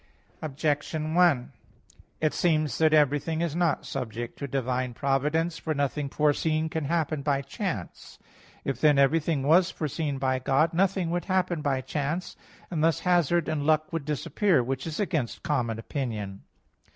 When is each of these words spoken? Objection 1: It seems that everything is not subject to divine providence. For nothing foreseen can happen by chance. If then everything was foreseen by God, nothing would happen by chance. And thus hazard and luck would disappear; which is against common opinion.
Objection 0.41 1.13
1: 1.13 1.51
It 2.21 2.33
seems 2.33 2.79
that 2.79 2.91
everything 2.91 3.39
is 3.41 3.55
not 3.55 3.85
subject 3.85 4.39
to 4.39 4.47
divine 4.47 4.95
providence. 4.95 5.59
For 5.59 5.75
nothing 5.75 6.09
foreseen 6.09 6.69
can 6.69 6.85
happen 6.85 7.21
by 7.21 7.43
chance. 7.43 8.17
If 8.65 8.81
then 8.81 8.97
everything 8.97 9.43
was 9.43 9.69
foreseen 9.69 10.17
by 10.17 10.39
God, 10.39 10.73
nothing 10.73 11.11
would 11.11 11.25
happen 11.25 11.61
by 11.61 11.81
chance. 11.81 12.35
And 12.71 12.83
thus 12.83 13.01
hazard 13.01 13.47
and 13.47 13.63
luck 13.63 13.93
would 13.93 14.05
disappear; 14.05 14.63
which 14.63 14.87
is 14.87 14.99
against 14.99 15.43
common 15.43 15.77
opinion. 15.77 16.45